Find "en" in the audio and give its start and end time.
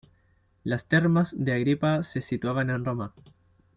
2.71-2.83